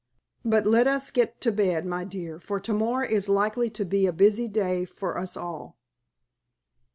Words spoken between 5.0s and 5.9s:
us all."